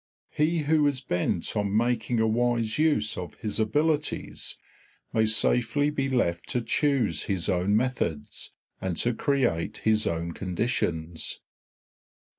[0.31, 4.57] He who is bent on making a wise use of his abilities
[5.13, 8.51] may safely be left to choose his own methods
[8.81, 11.41] and to create his own conditions.